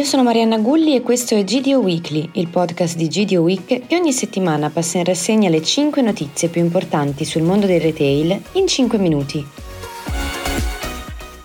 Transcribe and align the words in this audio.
io 0.00 0.06
sono 0.06 0.22
Marianna 0.22 0.56
Gulli 0.56 0.96
e 0.96 1.02
questo 1.02 1.34
è 1.34 1.44
GDO 1.44 1.80
Weekly, 1.80 2.30
il 2.32 2.48
podcast 2.48 2.96
di 2.96 3.06
GDO 3.06 3.42
Week 3.42 3.86
che 3.86 3.96
ogni 3.96 4.14
settimana 4.14 4.70
passa 4.70 4.96
in 4.96 5.04
rassegna 5.04 5.50
le 5.50 5.62
5 5.62 6.00
notizie 6.00 6.48
più 6.48 6.62
importanti 6.62 7.26
sul 7.26 7.42
mondo 7.42 7.66
del 7.66 7.82
retail 7.82 8.40
in 8.52 8.66
5 8.66 8.96
minuti. 8.96 9.46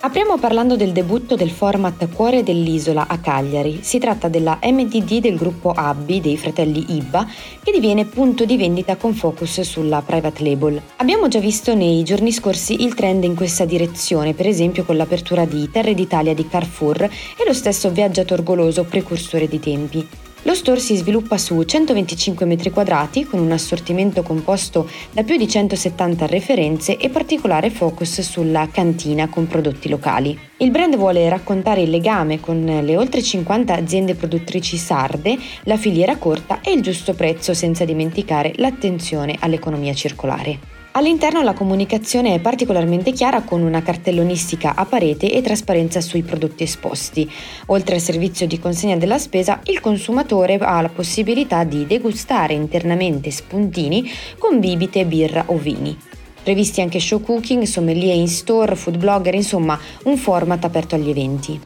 Apriamo 0.05 0.37
parlando 0.37 0.75
del 0.75 0.91
debutto 0.91 1.35
del 1.35 1.49
format 1.49 2.07
Cuore 2.13 2.43
dell'Isola 2.43 3.07
a 3.07 3.17
Cagliari. 3.17 3.79
Si 3.81 3.97
tratta 3.97 4.27
della 4.27 4.59
MDD 4.61 5.19
del 5.19 5.35
gruppo 5.35 5.71
Abbi 5.71 6.21
dei 6.21 6.37
fratelli 6.37 6.95
Ibba 6.95 7.27
che 7.63 7.71
diviene 7.71 8.05
punto 8.05 8.45
di 8.45 8.55
vendita 8.55 8.97
con 8.97 9.15
focus 9.15 9.61
sulla 9.61 10.03
private 10.05 10.43
label. 10.43 10.79
Abbiamo 10.97 11.27
già 11.27 11.39
visto 11.39 11.73
nei 11.73 12.03
giorni 12.03 12.31
scorsi 12.31 12.83
il 12.83 12.93
trend 12.93 13.23
in 13.23 13.33
questa 13.33 13.65
direzione, 13.65 14.35
per 14.35 14.45
esempio 14.45 14.83
con 14.85 14.95
l'apertura 14.95 15.43
di 15.45 15.71
Terre 15.71 15.95
d'Italia 15.95 16.35
di 16.35 16.47
Carrefour 16.47 17.01
e 17.01 17.43
lo 17.43 17.53
stesso 17.53 17.89
viaggiator 17.89 18.43
goloso 18.43 18.83
precursore 18.83 19.47
di 19.47 19.59
tempi. 19.59 20.07
Lo 20.47 20.53
store 20.53 20.79
si 20.79 20.95
sviluppa 20.95 21.39
su 21.39 21.59
125 21.63 22.45
m2 22.45 23.25
con 23.25 23.39
un 23.39 23.51
assortimento 23.51 24.21
composto 24.21 24.87
da 25.11 25.23
più 25.23 25.37
di 25.37 25.47
170 25.47 26.27
referenze 26.27 26.97
e 26.97 27.09
particolare 27.09 27.71
focus 27.71 28.21
sulla 28.21 28.69
cantina 28.71 29.27
con 29.27 29.47
prodotti 29.47 29.89
locali. 29.89 30.37
Il 30.57 30.69
brand 30.69 30.97
vuole 30.97 31.27
raccontare 31.29 31.81
il 31.81 31.89
legame 31.89 32.39
con 32.39 32.63
le 32.63 32.95
oltre 32.95 33.23
50 33.23 33.73
aziende 33.73 34.13
produttrici 34.13 34.77
sarde, 34.77 35.35
la 35.63 35.77
filiera 35.77 36.17
corta 36.17 36.61
e 36.61 36.73
il 36.73 36.83
giusto 36.83 37.15
prezzo 37.15 37.55
senza 37.55 37.83
dimenticare 37.83 38.53
l'attenzione 38.57 39.37
all'economia 39.39 39.95
circolare. 39.95 40.74
All'interno 40.97 41.41
la 41.41 41.51
comunicazione 41.51 42.35
è 42.35 42.39
particolarmente 42.39 43.11
chiara 43.11 43.41
con 43.41 43.61
una 43.61 43.81
cartellonistica 43.81 44.75
a 44.75 44.85
parete 44.85 45.29
e 45.29 45.41
trasparenza 45.41 45.99
sui 45.99 46.23
prodotti 46.23 46.63
esposti. 46.63 47.29
Oltre 47.65 47.95
al 47.95 48.01
servizio 48.01 48.47
di 48.47 48.59
consegna 48.59 48.95
della 48.95 49.17
spesa, 49.17 49.59
il 49.65 49.81
consumatore 49.81 50.55
ha 50.55 50.79
la 50.79 50.87
possibilità 50.87 51.65
di 51.65 51.85
degustare 51.85 52.53
internamente 52.53 53.29
spuntini 53.29 54.09
con 54.37 54.61
bibite, 54.61 55.03
birra 55.03 55.43
o 55.47 55.57
vini. 55.57 55.97
Previsti 56.41 56.79
anche 56.79 57.01
show 57.01 57.19
cooking, 57.19 57.63
sommelier 57.63 58.15
in 58.15 58.29
store, 58.29 58.77
food 58.77 58.97
blogger, 58.97 59.35
insomma 59.35 59.77
un 60.03 60.15
format 60.15 60.63
aperto 60.63 60.95
agli 60.95 61.09
eventi. 61.09 61.59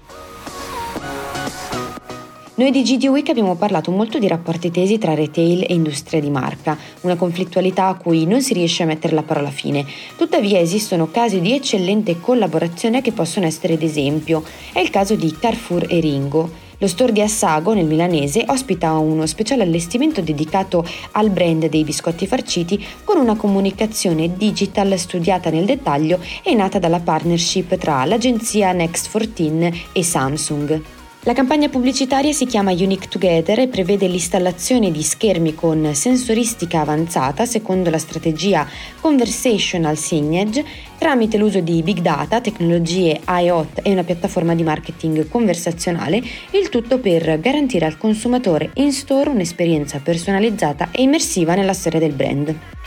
Noi 2.60 2.72
di 2.72 2.84
GD 2.84 3.06
Week 3.06 3.30
abbiamo 3.30 3.56
parlato 3.56 3.90
molto 3.90 4.20
di 4.20 4.28
rapporti 4.28 4.70
tesi 4.70 4.98
tra 4.98 5.14
retail 5.14 5.64
e 5.66 5.74
industria 5.74 6.20
di 6.20 6.30
marca, 6.30 6.78
una 7.04 7.16
conflittualità 7.16 7.88
a 7.88 7.96
cui 7.96 8.26
non 8.26 8.42
si 8.42 8.54
riesce 8.54 8.84
a 8.84 8.86
mettere 8.86 9.16
la 9.16 9.24
parola 9.24 9.50
fine. 9.50 9.86
Tuttavia 10.18 10.60
esistono 10.60 11.10
casi 11.10 11.40
di 11.40 11.54
eccellente 11.54 12.20
collaborazione 12.20 13.00
che 13.00 13.14
possono 13.14 13.46
essere 13.46 13.78
d'esempio. 13.78 14.44
È 14.74 14.80
il 14.80 14.90
caso 14.90 15.16
di 15.16 15.34
Carrefour 15.40 15.86
e 15.88 16.02
Ringo. 16.02 16.52
Lo 16.80 16.88
store 16.88 17.14
di 17.14 17.22
Assago, 17.22 17.72
nel 17.72 17.86
milanese, 17.86 18.44
ospita 18.46 18.92
uno 18.98 19.26
speciale 19.26 19.64
allestimento 19.64 20.20
dedicato 20.20 20.86
al 21.14 21.30
brand 21.30 21.70
dei 21.70 21.86
biscotti 21.86 22.28
farciti 22.28 22.86
con 23.06 23.20
una 23.20 23.38
comunicazione 23.38 24.36
digital 24.36 25.00
studiata 25.00 25.50
nel 25.50 25.64
dettaglio 25.64 26.20
e 26.44 26.54
nata 26.56 26.78
dalla 26.78 27.00
partnership 27.00 27.78
tra 27.78 28.04
l'agenzia 28.04 28.74
Next 28.74 29.10
14 29.10 29.86
e 29.94 30.04
Samsung. 30.04 30.82
La 31.24 31.34
campagna 31.34 31.68
pubblicitaria 31.68 32.32
si 32.32 32.46
chiama 32.46 32.72
Unique 32.72 33.10
Together 33.10 33.60
e 33.60 33.68
prevede 33.68 34.08
l'installazione 34.08 34.90
di 34.90 35.04
schermi 35.04 35.54
con 35.54 35.94
sensoristica 35.94 36.80
avanzata 36.80 37.46
secondo 37.46 37.90
la 37.90 37.98
strategia 37.98 38.66
Conversational 39.02 39.98
Signage 39.98 40.64
tramite 40.98 41.38
l'uso 41.38 41.60
di 41.60 41.84
big 41.84 42.00
data, 42.00 42.40
tecnologie 42.40 43.20
IoT 43.28 43.82
e 43.84 43.92
una 43.92 44.06
piattaforma 44.06 44.56
di 44.56 44.64
marketing 44.64 45.28
conversazionale, 45.28 46.24
il 46.52 46.70
tutto 46.70 47.00
per 47.00 47.38
garantire 47.42 47.86
al 47.86 47.98
consumatore 47.98 48.72
in 48.76 48.94
store 48.94 49.30
un'esperienza 49.30 50.00
personalizzata 50.00 50.88
e 50.92 51.02
immersiva 51.02 51.54
nella 51.54 51.74
storia 51.74 52.00
del 52.00 52.14
brand. 52.14 52.79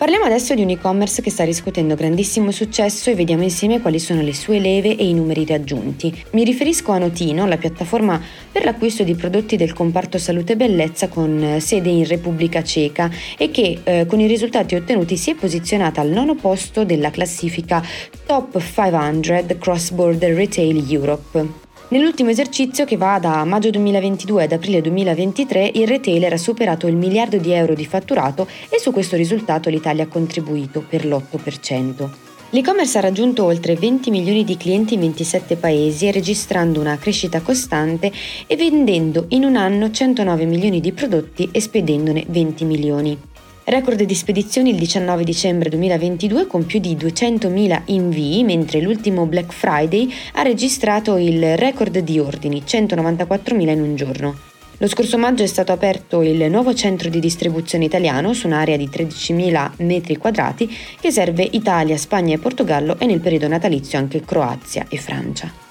Parliamo 0.00 0.24
adesso 0.24 0.54
di 0.54 0.62
un 0.62 0.70
e-commerce 0.70 1.20
che 1.20 1.28
sta 1.28 1.44
riscuotendo 1.44 1.94
grandissimo 1.94 2.50
successo 2.52 3.10
e 3.10 3.14
vediamo 3.14 3.42
insieme 3.42 3.82
quali 3.82 3.98
sono 3.98 4.22
le 4.22 4.32
sue 4.32 4.58
leve 4.58 4.96
e 4.96 5.06
i 5.06 5.12
numeri 5.12 5.44
raggiunti. 5.44 6.24
Mi 6.30 6.42
riferisco 6.42 6.92
a 6.92 6.96
Notino, 6.96 7.46
la 7.46 7.58
piattaforma 7.58 8.18
per 8.50 8.64
l'acquisto 8.64 9.02
di 9.02 9.14
prodotti 9.14 9.56
del 9.56 9.74
comparto 9.74 10.16
salute 10.16 10.54
e 10.54 10.56
bellezza 10.56 11.08
con 11.08 11.42
eh, 11.42 11.60
sede 11.60 11.90
in 11.90 12.06
Repubblica 12.06 12.62
Ceca 12.62 13.10
e 13.36 13.50
che 13.50 13.80
eh, 13.84 14.06
con 14.06 14.20
i 14.20 14.26
risultati 14.26 14.74
ottenuti 14.74 15.18
si 15.18 15.32
è 15.32 15.34
posizionata 15.34 16.00
al 16.00 16.08
nono 16.08 16.34
posto 16.34 16.82
della 16.82 17.10
classifica 17.10 17.84
Top 18.24 18.58
500 18.58 19.58
Cross 19.58 19.90
Border 19.90 20.34
Retail 20.34 20.82
Europe. 20.90 21.68
Nell'ultimo 21.90 22.30
esercizio 22.30 22.84
che 22.84 22.96
va 22.96 23.18
da 23.18 23.42
maggio 23.44 23.68
2022 23.70 24.44
ad 24.44 24.52
aprile 24.52 24.80
2023 24.80 25.72
il 25.74 25.88
retailer 25.88 26.32
ha 26.32 26.36
superato 26.36 26.86
il 26.86 26.94
miliardo 26.94 27.36
di 27.36 27.50
euro 27.50 27.74
di 27.74 27.84
fatturato 27.84 28.46
e 28.68 28.78
su 28.78 28.92
questo 28.92 29.16
risultato 29.16 29.68
l'Italia 29.70 30.04
ha 30.04 30.06
contribuito 30.06 30.84
per 30.88 31.04
l'8%. 31.04 32.08
L'e-commerce 32.50 32.98
ha 32.98 33.00
raggiunto 33.00 33.42
oltre 33.42 33.74
20 33.74 34.10
milioni 34.12 34.44
di 34.44 34.56
clienti 34.56 34.94
in 34.94 35.00
27 35.00 35.56
paesi, 35.56 36.12
registrando 36.12 36.78
una 36.78 36.96
crescita 36.96 37.40
costante 37.40 38.12
e 38.46 38.54
vendendo 38.54 39.24
in 39.30 39.42
un 39.42 39.56
anno 39.56 39.90
109 39.90 40.44
milioni 40.44 40.80
di 40.80 40.92
prodotti 40.92 41.48
e 41.50 41.60
spedendone 41.60 42.24
20 42.28 42.64
milioni. 42.66 43.29
Record 43.70 44.02
di 44.02 44.16
spedizioni 44.16 44.70
il 44.70 44.76
19 44.76 45.22
dicembre 45.22 45.68
2022 45.68 46.48
con 46.48 46.66
più 46.66 46.80
di 46.80 46.96
200.000 46.96 47.82
invii, 47.84 48.42
mentre 48.42 48.80
l'ultimo 48.80 49.26
Black 49.26 49.52
Friday 49.52 50.12
ha 50.32 50.42
registrato 50.42 51.16
il 51.18 51.56
record 51.56 51.96
di 52.00 52.18
ordini, 52.18 52.64
194.000 52.66 53.68
in 53.68 53.80
un 53.80 53.94
giorno. 53.94 54.36
Lo 54.78 54.88
scorso 54.88 55.18
maggio 55.18 55.44
è 55.44 55.46
stato 55.46 55.70
aperto 55.70 56.20
il 56.22 56.50
nuovo 56.50 56.74
centro 56.74 57.08
di 57.08 57.20
distribuzione 57.20 57.84
italiano 57.84 58.32
su 58.32 58.48
un'area 58.48 58.76
di 58.76 58.88
13.000 58.88 59.70
m2 59.78 60.68
che 61.00 61.12
serve 61.12 61.46
Italia, 61.52 61.96
Spagna 61.96 62.34
e 62.34 62.38
Portogallo 62.38 62.98
e 62.98 63.06
nel 63.06 63.20
periodo 63.20 63.46
natalizio 63.46 63.98
anche 63.98 64.20
Croazia 64.22 64.84
e 64.88 64.96
Francia. 64.96 65.69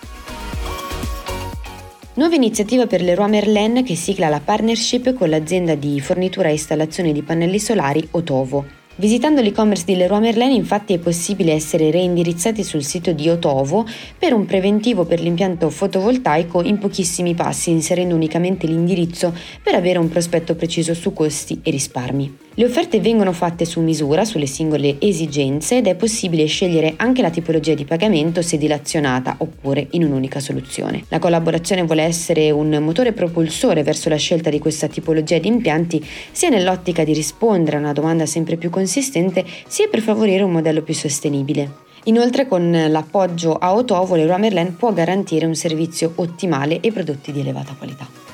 Nuova 2.19 2.35
iniziativa 2.35 2.85
per 2.85 3.01
Leroy 3.01 3.29
Merlin 3.29 3.81
che 3.81 3.95
sigla 3.95 4.27
la 4.27 4.41
partnership 4.41 5.13
con 5.13 5.29
l'azienda 5.29 5.75
di 5.75 6.01
fornitura 6.01 6.49
e 6.49 6.51
installazione 6.51 7.13
di 7.13 7.21
pannelli 7.21 7.59
solari 7.59 8.05
Otovo. 8.11 8.65
Visitando 8.95 9.39
l'e-commerce 9.39 9.85
di 9.85 9.95
Leroy 9.95 10.19
Merlin 10.19 10.51
infatti 10.51 10.91
è 10.91 10.97
possibile 10.97 11.53
essere 11.53 11.89
reindirizzati 11.91 12.61
sul 12.61 12.83
sito 12.83 13.13
di 13.13 13.29
Otovo 13.29 13.87
per 14.17 14.33
un 14.33 14.45
preventivo 14.45 15.05
per 15.05 15.21
l'impianto 15.21 15.69
fotovoltaico 15.69 16.61
in 16.61 16.77
pochissimi 16.77 17.35
passi 17.35 17.69
inserendo 17.69 18.15
unicamente 18.15 18.67
l'indirizzo 18.67 19.33
per 19.63 19.75
avere 19.75 19.97
un 19.97 20.09
prospetto 20.09 20.55
preciso 20.55 20.93
su 20.93 21.13
costi 21.13 21.61
e 21.63 21.71
risparmi. 21.71 22.48
Le 22.59 22.65
offerte 22.65 22.99
vengono 22.99 23.31
fatte 23.31 23.63
su 23.63 23.79
misura 23.79 24.25
sulle 24.25 24.45
singole 24.45 24.97
esigenze 24.99 25.77
ed 25.77 25.87
è 25.87 25.95
possibile 25.95 26.45
scegliere 26.45 26.95
anche 26.97 27.21
la 27.21 27.29
tipologia 27.29 27.73
di 27.73 27.85
pagamento 27.85 28.41
se 28.41 28.57
dilazionata 28.57 29.35
oppure 29.37 29.87
in 29.91 30.03
un'unica 30.03 30.41
soluzione. 30.41 31.05
La 31.07 31.19
collaborazione 31.19 31.83
vuole 31.83 32.03
essere 32.03 32.51
un 32.51 32.77
motore 32.81 33.13
propulsore 33.13 33.81
verso 33.81 34.09
la 34.09 34.17
scelta 34.17 34.49
di 34.49 34.59
questa 34.59 34.89
tipologia 34.89 35.37
di 35.37 35.47
impianti 35.47 36.05
sia 36.33 36.49
nell'ottica 36.49 37.05
di 37.05 37.13
rispondere 37.13 37.77
a 37.77 37.79
una 37.79 37.93
domanda 37.93 38.25
sempre 38.25 38.57
più 38.57 38.69
consistente 38.69 39.45
sia 39.65 39.87
per 39.87 40.01
favorire 40.01 40.43
un 40.43 40.51
modello 40.51 40.81
più 40.81 40.93
sostenibile. 40.93 41.87
Inoltre 42.05 42.45
con 42.45 42.87
l'appoggio 42.89 43.53
a 43.53 43.73
Otovo 43.73 44.15
Leroy 44.15 44.37
Merlin 44.37 44.75
può 44.75 44.91
garantire 44.91 45.45
un 45.45 45.55
servizio 45.55 46.11
ottimale 46.15 46.81
e 46.81 46.91
prodotti 46.91 47.31
di 47.31 47.39
elevata 47.39 47.73
qualità. 47.77 48.28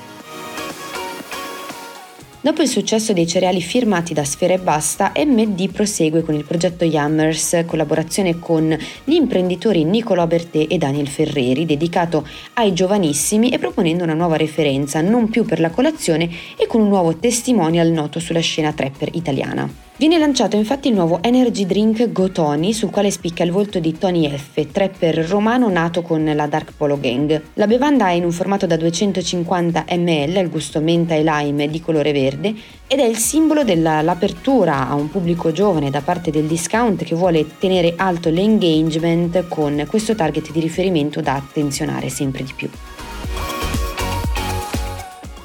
Dopo 2.46 2.62
il 2.62 2.68
successo 2.68 3.12
dei 3.12 3.26
cereali 3.26 3.60
firmati 3.60 4.14
da 4.14 4.22
Sfera 4.22 4.54
e 4.54 4.60
Basta, 4.60 5.10
MD 5.16 5.68
prosegue 5.68 6.22
con 6.22 6.36
il 6.36 6.44
progetto 6.44 6.84
Yammers, 6.84 7.64
collaborazione 7.66 8.38
con 8.38 8.68
gli 9.02 9.14
imprenditori 9.14 9.82
Nicolò 9.82 10.28
Bertè 10.28 10.66
e 10.68 10.78
Daniel 10.78 11.08
Ferreri, 11.08 11.66
dedicato 11.66 12.24
ai 12.52 12.72
giovanissimi 12.72 13.50
e 13.50 13.58
proponendo 13.58 14.04
una 14.04 14.14
nuova 14.14 14.36
referenza, 14.36 15.00
non 15.00 15.28
più 15.28 15.44
per 15.44 15.58
la 15.58 15.70
colazione 15.70 16.30
e 16.56 16.68
con 16.68 16.82
un 16.82 16.86
nuovo 16.86 17.16
testimonial 17.16 17.88
noto 17.88 18.20
sulla 18.20 18.38
scena 18.38 18.72
trapper 18.72 19.08
italiana. 19.14 19.68
Viene 19.98 20.18
lanciato 20.18 20.56
infatti 20.56 20.88
il 20.88 20.94
nuovo 20.94 21.22
energy 21.22 21.64
drink 21.64 22.12
Go 22.12 22.30
Tony, 22.30 22.74
sul 22.74 22.90
quale 22.90 23.10
spicca 23.10 23.42
il 23.44 23.50
volto 23.50 23.78
di 23.78 23.96
Tony 23.96 24.28
F, 24.28 24.66
trapper 24.70 25.26
romano 25.26 25.70
nato 25.70 26.02
con 26.02 26.22
la 26.22 26.46
Dark 26.46 26.74
Polo 26.76 27.00
Gang. 27.00 27.40
La 27.54 27.66
bevanda 27.66 28.08
è 28.08 28.12
in 28.12 28.24
un 28.24 28.30
formato 28.30 28.66
da 28.66 28.76
250 28.76 29.86
ml 29.92 30.36
al 30.36 30.50
gusto 30.50 30.82
menta 30.82 31.14
e 31.14 31.22
lime 31.22 31.68
di 31.68 31.80
colore 31.80 32.12
verde 32.12 32.54
ed 32.86 32.98
è 32.98 33.04
il 33.04 33.16
simbolo 33.16 33.64
dell'apertura 33.64 34.86
a 34.86 34.92
un 34.92 35.10
pubblico 35.10 35.50
giovane 35.50 35.88
da 35.88 36.02
parte 36.02 36.30
del 36.30 36.44
discount 36.44 37.02
che 37.02 37.14
vuole 37.14 37.46
tenere 37.58 37.94
alto 37.96 38.28
l'engagement 38.28 39.48
con 39.48 39.82
questo 39.88 40.14
target 40.14 40.52
di 40.52 40.60
riferimento 40.60 41.22
da 41.22 41.36
attenzionare 41.36 42.10
sempre 42.10 42.44
di 42.44 42.52
più. 42.54 42.68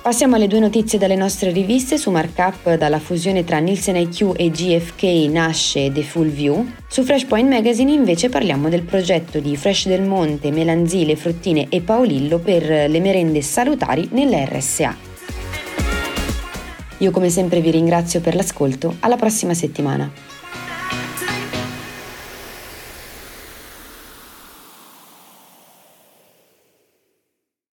Passiamo 0.02 0.36
alle 0.36 0.48
due 0.48 0.58
notizie 0.58 0.98
dalle 0.98 1.16
nostre 1.16 1.52
riviste 1.52 1.96
su 1.96 2.10
Markup 2.10 2.74
dalla 2.74 2.98
fusione 2.98 3.44
tra 3.44 3.60
Nielsen 3.60 3.98
IQ 3.98 4.34
e 4.36 4.50
GFK 4.50 5.30
nasce 5.30 5.92
The 5.92 6.02
Full 6.02 6.30
View. 6.30 6.66
Su 6.88 7.04
Freshpoint 7.04 7.48
Magazine 7.48 7.92
invece 7.92 8.28
parliamo 8.28 8.68
del 8.68 8.82
progetto 8.82 9.40
di 9.40 9.56
Fresh 9.56 9.88
del 9.88 10.02
Monte, 10.02 10.50
Melanzile, 10.50 11.16
Fruttine 11.16 11.68
e 11.70 11.82
Paolillo 11.82 12.40
per 12.40 12.90
le 12.90 13.00
merende 13.00 13.44
salutari 13.44 14.10
nelle 14.14 14.44
RSA. 14.52 14.98
Io 16.98 17.12
come 17.12 17.30
sempre 17.30 17.62
vi 17.62 17.70
ringrazio 17.70 18.22
per 18.22 18.34
l'ascolto, 18.34 18.96
alla 19.02 19.18
prossima 19.18 19.54
settimana. 19.54 20.12